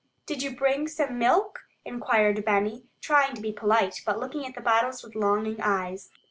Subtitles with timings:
[0.25, 4.59] "Did you bring some milk?" inquired Benny, trying to be polite, but looking at the
[4.61, 6.09] bottles with longing eyes.